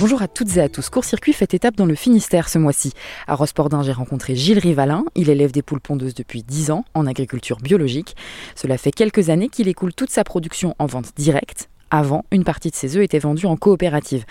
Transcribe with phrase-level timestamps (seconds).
[0.00, 0.88] Bonjour à toutes et à tous.
[0.88, 2.94] Court-circuit fait étape dans le Finistère ce mois-ci.
[3.26, 5.04] À Rospordin, j'ai rencontré Gilles Rivalin.
[5.14, 8.16] Il élève des poules pondeuses depuis 10 ans en agriculture biologique.
[8.56, 11.68] Cela fait quelques années qu'il écoule toute sa production en vente directe.
[11.90, 14.24] Avant, une partie de ses œufs était vendue en coopérative.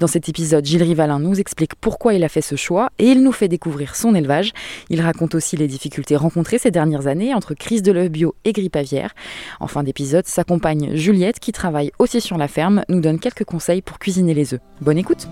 [0.00, 3.22] Dans cet épisode, Gilles Rivalin nous explique pourquoi il a fait ce choix et il
[3.22, 4.52] nous fait découvrir son élevage.
[4.90, 8.52] Il raconte aussi les difficultés rencontrées ces dernières années entre crise de l'œuf bio et
[8.52, 9.14] grippe aviaire.
[9.60, 13.44] En fin d'épisode, sa compagne Juliette, qui travaille aussi sur la ferme, nous donne quelques
[13.44, 14.60] conseils pour cuisiner les œufs.
[14.80, 15.26] Bonne écoute!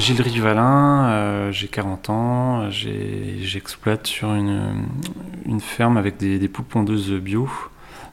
[0.00, 7.50] Gilles Rivalin, euh, j'ai 40 ans, j'exploite sur une, ferme avec des, poules pondeuses bio,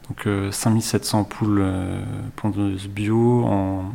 [0.10, 2.02] donc 5700 euh, poules euh,
[2.36, 3.48] pondeuses bio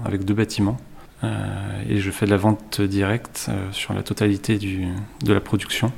[0.07, 0.79] avec deux bâtiments.
[1.23, 5.93] et je fais de la vente directe sur la totalité de la production.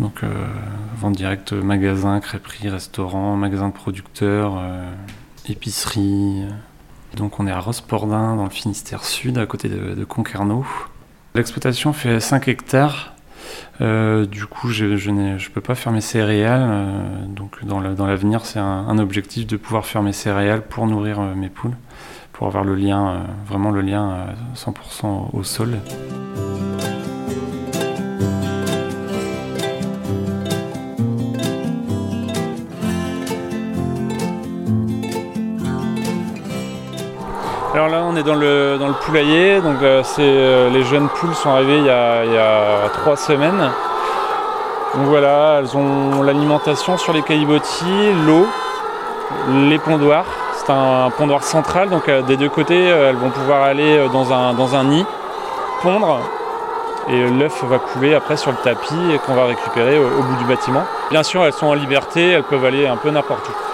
[0.00, 0.22] Donc
[0.96, 4.60] vente directe magasin, crêperie, restaurant, magasin de producteurs,
[5.48, 6.42] épicerie.
[7.14, 10.66] Donc on est à Rospordin dans le Finistère Sud à côté de Concarneau.
[11.34, 13.14] L'exploitation fait 5 hectares.
[13.80, 16.62] Euh, du coup, je ne peux pas faire mes céréales.
[16.62, 21.34] Euh, donc, dans l'avenir, c'est un, objectif de pouvoir faire mes céréales pour nourrir euh,
[21.34, 21.76] mes poules,
[22.32, 25.78] pour avoir le lien, vraiment le lien 100% au sol.
[37.84, 39.60] Alors là, on est dans le, dans le poulailler.
[39.60, 43.58] Donc, euh, euh, les jeunes poules sont arrivées il y, a, trois semaines.
[44.94, 48.46] Donc voilà, elles ont l'alimentation sur les caillebotis, l'eau,
[49.68, 50.26] les pondoirs.
[50.54, 54.54] C'est un, pondoir central, donc euh, des deux côtés, elles vont pouvoir aller dans un,
[54.54, 55.04] dans un nid,
[55.82, 56.20] pondre,
[57.08, 60.44] et l'œuf va couler après sur le tapis et qu'on va récupérer au bout du
[60.44, 60.84] bâtiment.
[61.10, 63.71] Bien sûr, elles sont en liberté, elles peuvent aller un peu n'importe où.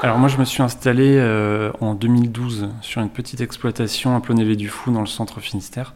[0.00, 4.54] Alors moi je me suis installé euh, en 2012 sur une petite exploitation à Plonévé
[4.54, 5.92] du Fou dans le centre Finistère.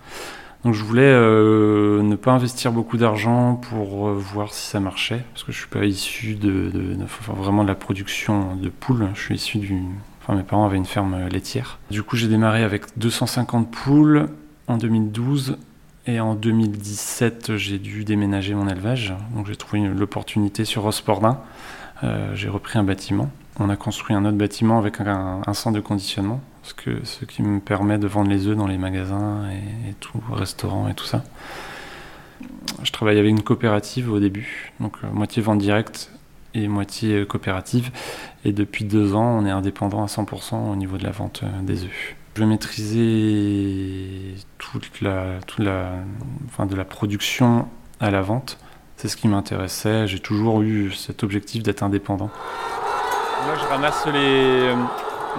[0.65, 5.25] Donc je voulais euh, ne pas investir beaucoup d'argent pour euh, voir si ça marchait,
[5.33, 6.73] parce que je suis pas issu de,
[7.29, 9.09] vraiment de la production de poules.
[9.15, 9.81] Je suis issu du,
[10.21, 11.79] enfin mes parents avaient une ferme laitière.
[11.93, 14.31] Du coup j'ai démarré avec 250 poules
[14.67, 15.59] en 2012
[16.09, 19.15] et en 2017 j'ai dû déménager mon élevage.
[19.37, 21.39] Donc j'ai trouvé l'opportunité sur Rospordin.
[22.35, 26.41] j'ai repris un bâtiment on a construit un autre bâtiment avec un, centre de conditionnement,
[26.63, 30.95] ce, qui me permet de vendre les œufs dans les magasins et, tout, restaurants et
[30.95, 31.23] tout ça.
[32.83, 36.11] Je travaille avec une coopérative au début, donc euh, moitié vente directe
[36.55, 37.91] et moitié euh, coopérative.
[38.45, 41.63] Et depuis deux ans, on est indépendant à 100% au niveau de la vente euh,
[41.63, 42.17] des œufs.
[42.35, 44.91] Je maîtriser toute
[45.47, 47.69] toute de la production
[48.01, 48.59] à la vente.
[48.97, 50.07] C'est ce qui m'intéressait.
[50.07, 52.31] J'ai toujours eu cet objectif d'être indépendant.
[53.45, 54.69] Moi, je ramasse les,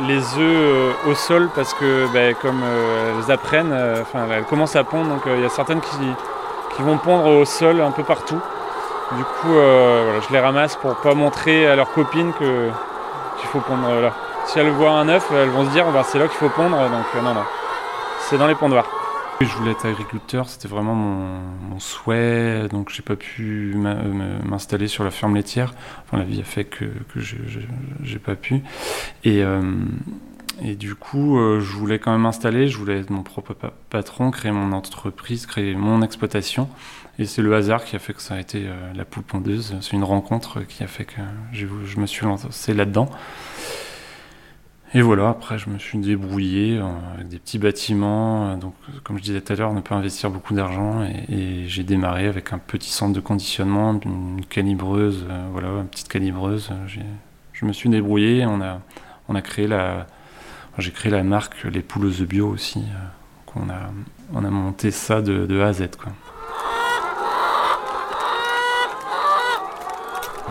[0.08, 4.44] les œufs euh, au sol parce que, ben, comme euh, elles apprennent, euh, enfin, elles
[4.44, 5.98] commencent à pondre, donc il y a certaines qui,
[6.76, 8.40] qui, vont pondre au sol un peu partout.
[9.14, 14.12] Du coup, je les ramasse pour pas montrer à leurs copines qu'il faut pondre là.
[14.46, 16.78] Si elles voient un œuf, elles vont se dire, ben, c'est là qu'il faut pondre,
[16.78, 17.44] donc non, non,
[18.22, 19.03] c'est dans les pondoirs.
[19.44, 25.12] Je voulais être agriculteur, c'était vraiment mon, souhait, donc j'ai pas pu m'installer sur la
[25.12, 25.74] ferme laitière.
[26.06, 28.62] Enfin, la vie a fait que, que j'ai pas pu.
[29.26, 29.62] Et, euh,
[30.62, 33.54] du coup, euh, je voulais quand même m'installer, je voulais être mon propre
[33.90, 36.70] patron, créer mon entreprise, créer mon exploitation.
[37.20, 39.76] Et c'est le hasard qui a fait que ça a été euh, la poule pondeuse.
[39.82, 41.22] C'est une rencontre qui a fait que
[41.52, 43.10] je me suis lancé là-dedans.
[44.96, 48.50] Et voilà, après je me suis débrouillé euh, avec des petits bâtiments.
[48.50, 51.04] Euh, donc, comme je disais tout à l'heure, ne pas investir beaucoup d'argent.
[51.30, 56.10] Et, j'ai démarré avec un petit centre de conditionnement, une calibreuse, euh, voilà, une petite
[56.10, 56.70] calibreuse.
[57.54, 58.46] Je me suis débrouillé.
[58.46, 58.82] On a,
[59.30, 60.06] on a créé la,
[60.78, 62.84] j'ai créé la marque Les Pouleuses Bio aussi.
[63.56, 63.92] on a,
[64.34, 66.12] on a monté ça de, de A à Z, quoi.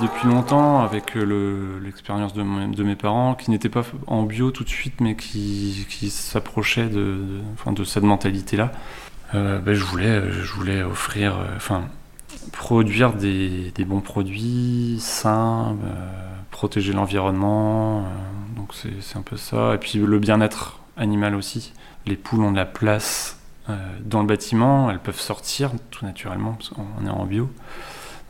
[0.02, 4.68] Depuis longtemps avec euh, l'expérience de, mes parents qui n'étaient pas en bio tout de
[4.68, 7.40] suite mais qui, s'approchaient de,
[7.84, 8.72] cette mentalité-là.
[9.34, 11.84] Euh, ben, je, voulais, je voulais offrir, euh, enfin,
[12.50, 15.76] produire des, bons produits sains,
[16.50, 18.04] protéger l'environnement.
[18.56, 19.74] donc c'est un peu ça.
[19.74, 21.72] Et puis le bien-être animal aussi.
[22.06, 23.38] Les poules ont de la place
[24.00, 27.48] dans le bâtiment, elles peuvent sortir tout naturellement parce qu'on est en bio.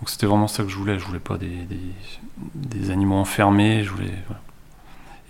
[0.02, 0.98] Donc c'était vraiment ça que je voulais.
[0.98, 3.84] Je voulais pas des, animaux enfermés.
[3.84, 4.12] Je voulais,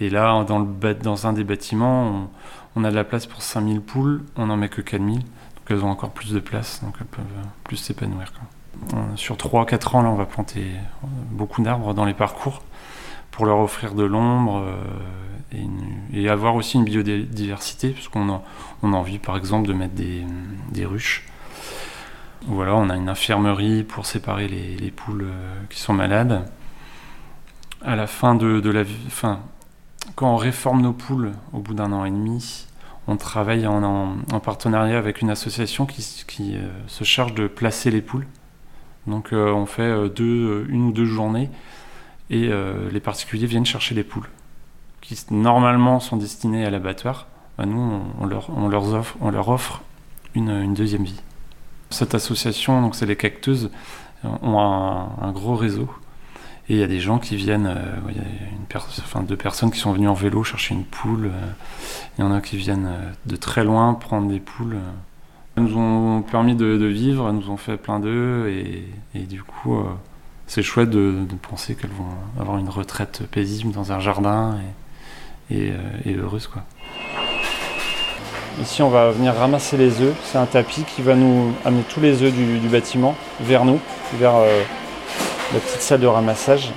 [0.00, 2.30] Et là, dans, le, dans un des bâtiments,
[2.74, 5.18] on, a de la place pour 5000 poules, on n'en met que 4000.
[5.18, 5.26] Donc
[5.68, 7.26] elles ont encore plus de place, donc elles peuvent
[7.64, 8.32] plus s'épanouir.
[9.16, 10.64] Sur 3-4 ans, là, on va planter
[11.30, 12.62] beaucoup d'arbres dans les parcours
[13.30, 14.64] pour leur offrir de l'ombre
[16.14, 18.42] et, avoir aussi une biodiversité, puisqu'on a,
[18.82, 21.28] on a envie par exemple de mettre des, ruches.
[22.46, 26.44] Voilà, on a une infirmerie pour séparer les, poules euh, qui sont malades.
[27.82, 29.40] À la fin de, la enfin,
[30.16, 32.66] quand on réforme nos poules au bout d'un an et demi,
[33.06, 38.26] on travaille en, partenariat avec une association qui, euh, se charge de placer les poules.
[39.06, 41.48] Donc euh, on fait deux, une ou deux journées
[42.30, 42.50] et
[42.90, 44.28] les particuliers viennent chercher les poules
[45.02, 47.26] qui normalement sont destinés à l'abattoir,
[47.58, 49.82] bah, nous, on, leur, on, leur offre,
[50.34, 51.20] une deuxième vie.
[51.92, 53.70] Cette association, donc c'est les cacteuses,
[54.24, 55.88] ont un, gros réseau.
[56.68, 59.36] Et il y a des gens qui viennent, euh, il y a une enfin, deux
[59.36, 61.26] personnes qui sont venues en vélo chercher une poule.
[61.26, 61.50] Euh,
[62.16, 64.76] il y en a qui viennent euh, de très loin prendre des poules.
[65.56, 69.76] Elles nous ont permis de, vivre, elles nous ont fait plein d'œufs et, du coup,
[70.46, 74.56] c'est chouette de, penser qu'elles vont avoir une retraite paisible dans un jardin.
[75.50, 76.46] Et, euh, et, heureuse.
[76.46, 76.62] Quoi.
[78.60, 80.14] Ici, on va venir ramasser les œufs.
[80.24, 83.80] C'est un tapis qui va nous amener tous les œufs du, bâtiment vers nous,
[84.14, 84.62] vers euh,
[85.54, 86.70] la petite salle de ramassage.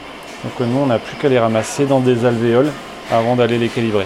[0.43, 2.71] Donc nous, on n'a plus qu'à les ramasser dans des alvéoles
[3.11, 4.05] avant d'aller les calibrer.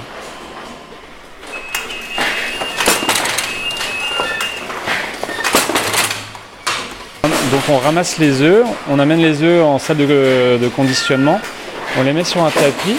[7.23, 11.39] Donc on ramasse les œufs, on amène les œufs en salle de conditionnement,
[11.97, 12.97] on les met sur un tapis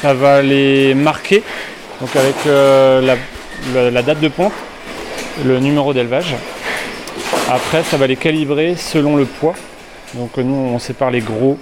[0.00, 1.42] ça va les marquer
[2.00, 3.16] avec euh, la,
[4.02, 4.52] date de ponte,
[5.44, 6.34] le numéro d'élevage.
[7.48, 9.54] Après, ça va les calibrer selon le poids.
[10.14, 11.58] Donc nous, on sépare les gros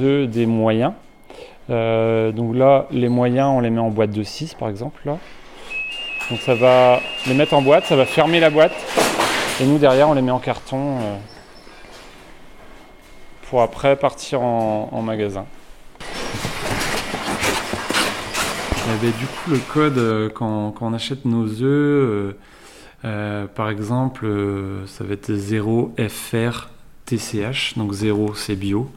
[0.00, 0.92] œufs des moyens.
[1.70, 5.00] Euh, donc là, les moyens, on les met en boîte de 6 par exemple.
[5.04, 5.18] Là.
[6.30, 8.74] Donc ça va les mettre en boîte, ça va fermer la boîte.
[9.60, 11.16] Et nous, derrière, on les met en carton euh,
[13.48, 15.46] pour après partir en magasin.
[18.86, 22.32] Du coup, le code, euh, quand, on achète nos œufs, euh,
[23.04, 24.26] euh, par exemple,
[24.86, 26.68] ça va être 0 FR
[27.06, 27.76] TCH.
[27.76, 28.90] Donc 0 c'est bio,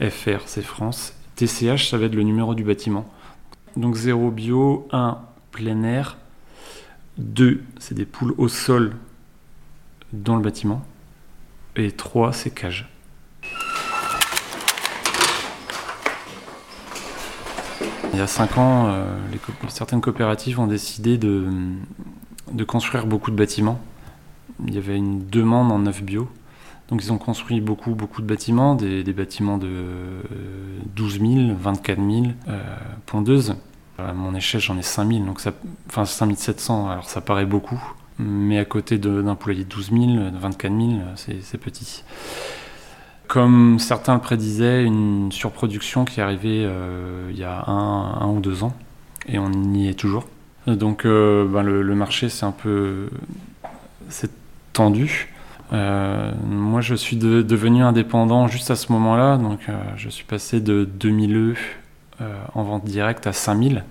[0.00, 3.10] FR c'est France, TCH ça va être le numéro du bâtiment.
[3.76, 5.18] Donc 0 bio, 1
[5.52, 6.16] plein air,
[7.18, 8.94] 2 c'est des poules au sol
[10.12, 10.84] dans le bâtiment,
[11.76, 12.89] et 3 c'est cage.
[18.12, 19.16] Il y a 5 ans, euh,
[19.68, 21.46] certaines coopératives ont décidé de,
[22.66, 23.80] construire beaucoup de bâtiments.
[24.66, 26.28] Il y avait une demande en œuf bio.
[26.88, 29.68] Donc ils ont construit beaucoup, beaucoup de bâtiments, des, bâtiments de
[30.96, 32.26] 12 000, 24 000
[33.06, 33.54] pondeuses.
[33.96, 35.52] À mon échelle, j'en ai 5 000, donc ça,
[35.88, 37.80] enfin 5 700, alors ça paraît beaucoup.
[38.18, 40.02] Mais à côté d'un poulailler de 12 000,
[40.34, 42.02] 24 000, c'est petit
[43.30, 48.40] comme certains le prédisaient, une surproduction qui est arrivée euh, il y a un, ou
[48.40, 48.74] deux ans,
[49.28, 50.26] et on y est toujours.
[50.66, 53.08] Donc euh, ben, le, marché c'est un peu
[54.08, 54.32] c'est
[54.72, 55.32] tendu.
[55.72, 59.60] Euh, moi je suis devenu indépendant juste à ce moment-là, donc
[59.96, 61.78] je suis passé de 2000 œufs
[62.54, 63.84] en vente directe à 5000.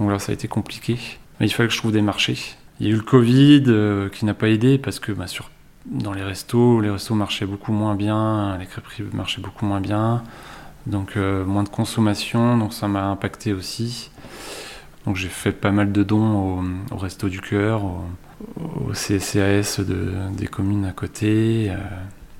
[0.00, 0.96] Donc là ça a été compliqué,
[1.38, 2.38] mais il fallait que je trouve des marchés.
[2.80, 5.50] Il y a eu le Covid qui n'a pas aidé parce que bah, sur
[5.86, 10.22] dans les restos, les restos marchaient beaucoup moins bien, les crêperies marchaient beaucoup moins bien,
[10.86, 14.10] donc euh, moins de consommation, donc ça m'a impacté aussi.
[15.06, 18.00] Donc j'ai fait pas mal de dons au, Resto du Cœur, au,
[18.56, 21.70] au des communes à côté.
[21.70, 21.76] Euh.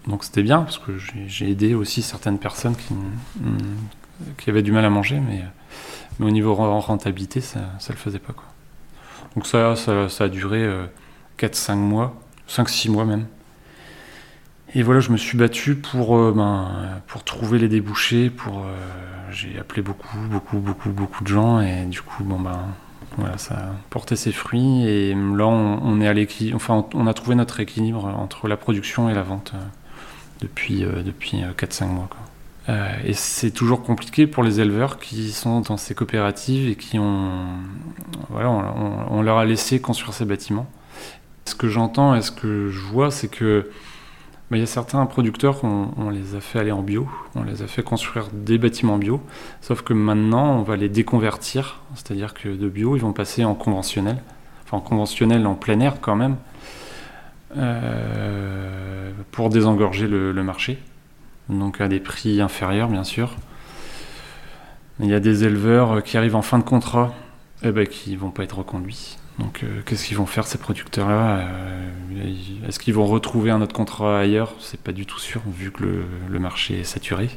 [0.06, 0.92] donc c'était bien parce que
[1.26, 3.58] j'ai aidé aussi certaines personnes qui, mm,
[4.38, 5.44] qui, avaient du mal à manger, mais,
[6.20, 8.32] au niveau rentabilité, ça ne le faisait pas.
[8.32, 8.44] Quoi.
[9.34, 10.66] Donc ça, a duré
[11.38, 12.23] 4-5 euh, mois.
[12.48, 13.26] 5-6 mois même.
[14.76, 18.28] Et voilà, je me suis battu pour, euh, ben, pour trouver les débouchés.
[18.28, 18.74] Pour, euh,
[19.30, 22.60] j'ai appelé beaucoup, beaucoup, beaucoup, beaucoup de gens et du coup, bon ben,
[23.16, 24.84] voilà, ça a porté ses fruits.
[24.84, 29.14] Et là, on, est à enfin, on a trouvé notre équilibre entre la production et
[29.14, 29.58] la vente euh,
[30.40, 32.08] depuis, depuis 4-5 mois.
[33.04, 37.46] et c'est toujours compliqué pour les éleveurs qui sont dans ces coopératives et qui ont,
[38.28, 40.66] voilà, on leur a laissé construire ces bâtiments.
[41.46, 43.70] Ce que j'entends et ce que je vois, c'est que
[44.50, 47.62] bah, il y a certains producteurs, on, les a fait aller en bio, on les
[47.62, 49.22] a fait construire des bâtiments bio,
[49.62, 53.54] sauf que maintenant, on va les déconvertir, c'est-à-dire que de bio, ils vont passer en
[53.54, 54.22] conventionnel,
[54.64, 56.36] enfin en conventionnel en plein air quand même,
[57.56, 60.78] euh, pour désengorger le, marché,
[61.48, 63.36] donc à des prix inférieurs bien sûr.
[65.00, 67.14] Il y a des éleveurs qui arrivent en fin de contrat
[67.62, 69.16] et eh ben, qui vont pas être reconduits.
[69.38, 71.48] Donc qu'est-ce qu'ils vont faire ces producteurs-là
[72.68, 74.54] Est-ce qu'ils vont retrouver un autre contrat ailleurs?
[74.60, 77.28] C'est pas du tout sûr vu que le, marché est saturé.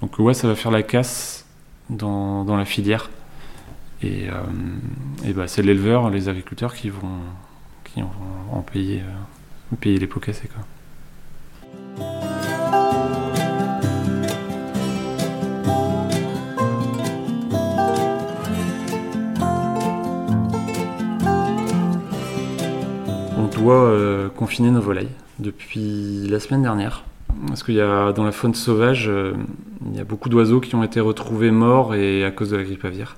[0.00, 1.46] Donc ouais, ça va faire la casse
[1.90, 3.08] dans, dans la filière.
[4.02, 4.26] Et,
[5.24, 7.20] et bah, c'est l'éleveur, les agriculteurs qui vont,
[7.84, 8.10] qui vont
[8.50, 9.02] en payer,
[9.80, 10.48] payer les pots cassés.
[10.48, 10.64] Quoi.
[23.56, 27.04] Doit euh, confiner nos volailles depuis la semaine dernière.
[27.48, 29.34] Parce qu'il y a dans la faune sauvage, euh,
[29.90, 32.64] il y a beaucoup d'oiseaux qui ont été retrouvés morts et à cause de la
[32.64, 33.16] grippe aviaire.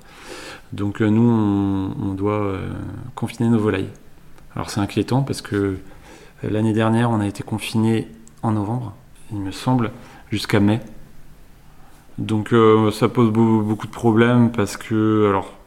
[0.73, 2.53] Donc euh, nous, on, doit
[3.15, 3.89] confiner nos volailles.
[4.55, 5.77] Alors c'est inquiétant parce que
[6.43, 8.07] l'année dernière, on a été confiné
[8.43, 8.93] en novembre,
[9.31, 9.91] il me semble,
[10.31, 10.81] jusqu'à mai.
[12.17, 12.53] Donc
[12.91, 15.58] ça pose beaucoup de problèmes parce que, alors,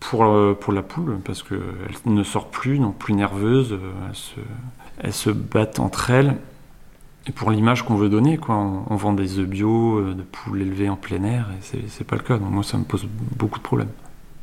[0.00, 1.60] pour, euh, pour la poule, parce qu'elle
[2.06, 4.38] ne sort plus, donc plus nerveuse, euh,
[4.98, 6.36] elles se, battent entre elles.
[7.26, 10.88] Et pour l'image qu'on veut donner, quoi, on, vend des œufs bio, de poules élevées
[10.88, 12.38] en plein air, et c'est pas le cas.
[12.38, 13.90] Donc moi, ça me pose beaucoup de problèmes.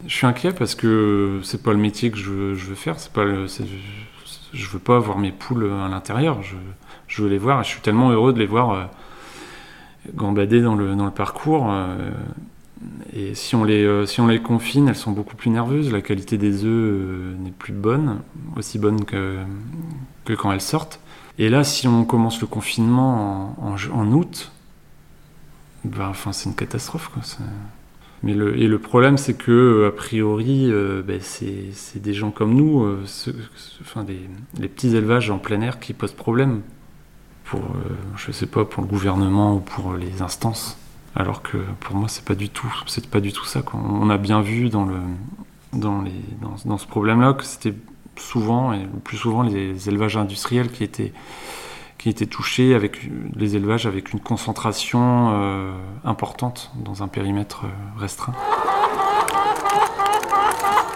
[0.06, 3.00] Je suis inquiet parce que c'est pas le métier que je veux, faire.
[3.00, 3.26] C'est pas
[4.54, 6.44] je veux pas voir mes poules à l'intérieur.
[6.44, 6.56] Je,
[7.08, 7.64] je veux les voir.
[7.64, 8.84] Je suis tellement heureux de les voir euh,
[10.14, 11.68] gambader dans le, dans le parcours.
[11.72, 12.12] Euh,
[13.18, 15.92] et si on, les, euh, si on les confine, elles sont beaucoup plus nerveuses.
[15.92, 18.20] La qualité des œufs n'est plus bonne,
[18.56, 19.38] aussi bonne que,
[20.38, 21.00] quand elles sortent.
[21.40, 24.52] Et là, si on commence le confinement en, août,
[25.84, 27.12] ben, enfin, c'est une catastrophe.
[28.24, 30.72] Mais le, et le problème, c'est que, a priori,
[31.06, 32.86] ben, c'est des gens comme nous,
[33.82, 34.20] enfin, des,
[34.60, 36.62] les petits élevages en plein air qui posent problème
[37.48, 40.78] pour, euh, je sais pas, pour le gouvernement ou pour les instances.
[41.18, 43.62] Alors que pour moi, c'est pas du tout, c'est pas du tout ça.
[43.74, 45.00] On a bien vu dans le,
[45.74, 47.74] dans les, dans, dans ce problème-là que c'était
[48.18, 51.14] souvent et le plus souvent les élevages industriels qui étaient
[51.98, 55.72] qui étaient touchés avec les élevages avec une concentration euh,
[56.06, 58.34] importante dans un périmètre euh, restreint.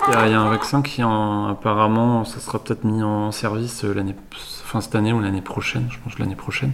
[0.08, 4.82] Il y, a, un vaccin qui apparemment ça sera peut-être mis en service l'année fin
[4.82, 6.74] cette année ou l'année prochaine, je pense l'année prochaine.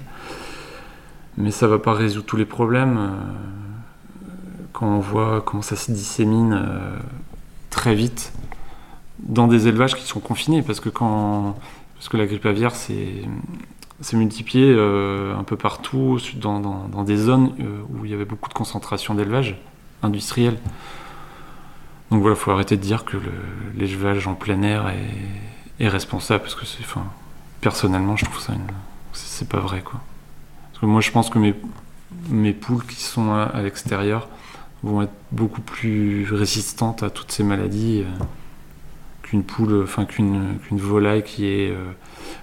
[1.38, 2.98] Mais ça va pas résoudre tous les problèmes.
[2.98, 4.30] Euh,
[4.74, 6.98] quand on voit comment ça se dissémine euh,
[7.70, 8.34] très vite
[9.20, 11.56] dans des élevages qui sont confinés, parce que quand
[11.96, 13.24] parce que la grippe aviaire c'est
[14.14, 17.54] multiplié euh, un peu partout dans, dans, des zones
[17.90, 19.60] où il y avait beaucoup de concentration d'élevage
[20.04, 20.58] industriel.
[22.12, 23.18] Donc voilà, il faut arrêter de dire que
[23.76, 24.94] l'élevage en plein air
[25.80, 26.84] est, responsable, parce que c'est,
[27.62, 28.54] personnellement, je trouve ça
[29.14, 30.00] c'est pas vrai quoi.
[30.82, 31.40] Moi, je pense que
[32.30, 34.28] mes, poules qui sont à, l'extérieur
[34.84, 38.24] vont être beaucoup plus résistantes à toutes ces maladies euh,
[39.24, 41.84] qu'une poule, enfin qu'une volaille qui est euh,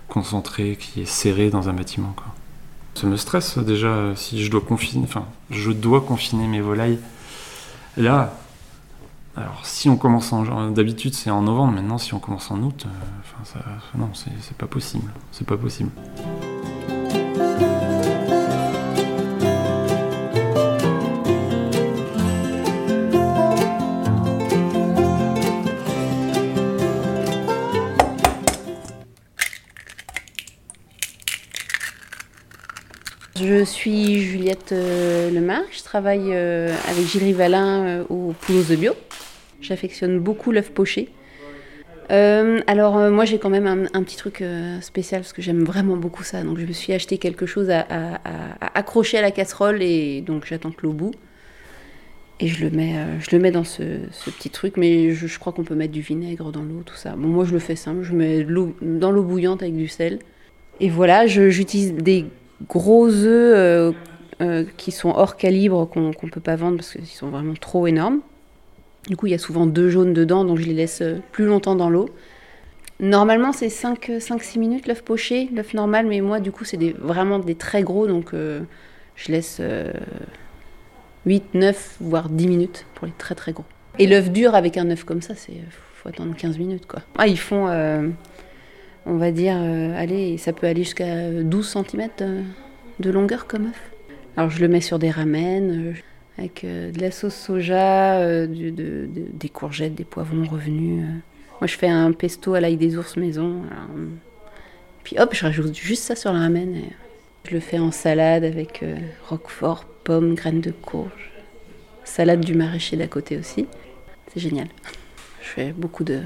[0.09, 2.14] concentrée, qui est serrée dans un bâtiment.
[2.95, 6.99] Ça me stresse déjà si je dois confiner, enfin je dois confiner mes volailles.
[7.97, 8.35] Là,
[9.37, 10.71] alors, si on commence en.
[10.71, 11.73] D'habitude, c'est en novembre.
[11.73, 15.11] Maintenant, si on commence en août, euh, enfin, ça, non, c'est pas possible.
[15.33, 15.91] C'est pas possible.
[33.37, 38.93] Je suis Juliette euh, Lemarque, je travaille euh, avec Gilles Rivalin au Poulos de Bio.
[39.61, 41.11] J'affectionne beaucoup l'œuf poché.
[42.11, 45.64] Euh, alors euh, moi j'ai quand même un, petit truc euh, spécial parce que j'aime
[45.64, 46.43] vraiment beaucoup ça.
[46.43, 47.87] Donc je me suis acheté quelque chose à,
[48.75, 51.14] accrocher à la casserole et donc j'attends que l'eau bout.
[52.41, 53.83] Et je le mets, je le mets dans ce,
[54.26, 57.14] petit truc, mais je, crois qu'on peut mettre du vinaigre dans l'eau, tout ça.
[57.17, 60.19] Bon moi je le fais simple, je mets l'eau dans l'eau bouillante avec du sel.
[60.81, 62.26] Et voilà, j'utilise des
[62.69, 63.95] gros œufs
[64.77, 68.21] qui sont hors calibre qu'on ne peut pas vendre parce qu'ils sont vraiment trop énormes.
[69.09, 71.45] Du coup, il y a souvent deux jaunes dedans, donc je les laisse euh, plus
[71.45, 72.09] longtemps dans l'eau.
[73.01, 77.55] Normalement, c'est 5-6 minutes l'œuf poché, l'œuf normal, mais moi, du coup, c'est vraiment des
[77.55, 78.61] très gros, donc euh,
[79.17, 79.61] je laisse
[81.27, 83.65] 8, euh, 9, voire 10 minutes pour les très très gros.
[83.99, 85.53] Et l'œuf dur avec un œuf comme ça, c'est
[85.95, 87.01] faut attendre 15 minutes, quoi.
[87.19, 87.67] Ah, ils font,
[89.07, 92.09] on va dire, allez, ça peut aller jusqu'à 12 cm
[93.01, 93.91] de longueur comme œuf.
[94.37, 95.95] Alors, je le mets sur des ramen
[96.39, 101.05] avec euh, de la sauce soja, euh, des courgettes, des poivrons revenus.
[101.05, 101.13] Euh.
[101.61, 103.63] Moi, je fais un pesto à l'ail des ours maison.
[105.05, 106.83] puis hop, je rajoute juste ça sur la ramen.
[107.49, 108.85] je le fais en salade avec
[109.29, 111.31] roquefort, pommes, graines de courge.
[112.03, 113.67] salade du maraîcher d'à côté aussi.
[114.33, 114.67] C'est génial.
[115.41, 116.21] Je fais beaucoup de,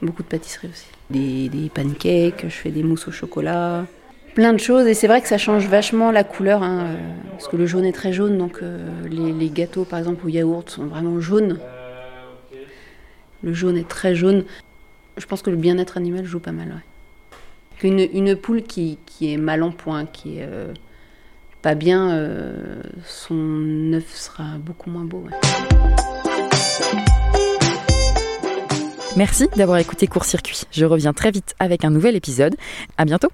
[0.00, 0.86] beaucoup de pâtisserie aussi.
[1.10, 3.86] Des, des pancakes, je fais des mousses au chocolat,
[4.36, 4.86] plein de choses.
[4.86, 6.96] Et c'est vrai que ça change vachement la couleur, hein, euh,
[7.32, 10.68] parce que le jaune est très jaune, donc euh, les, gâteaux par exemple au yaourt
[10.68, 11.58] sont vraiment jaunes.
[13.42, 14.44] Le jaune est très jaune.
[15.16, 16.82] Je pense que le bien-être animal joue pas mal.
[17.82, 20.72] Une, une poule qui, qui est mal en point, qui est euh,
[21.62, 22.22] pas bien,
[23.04, 25.26] son œuf sera beaucoup moins beau.
[29.16, 30.62] Merci d'avoir écouté Court Circuit.
[30.70, 32.54] Je reviens très vite avec un nouvel épisode.
[32.98, 33.28] À bientôt.